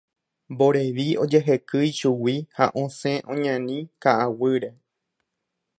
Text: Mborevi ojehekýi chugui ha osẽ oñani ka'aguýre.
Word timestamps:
Mborevi 0.53 1.05
ojehekýi 1.25 1.91
chugui 1.99 2.35
ha 2.57 2.65
osẽ 2.85 3.13
oñani 3.35 3.77
ka'aguýre. 4.03 4.71